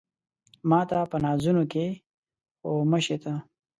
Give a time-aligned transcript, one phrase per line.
[0.69, 1.85] ماته په نازونو کې
[2.61, 3.33] خو مه شې ته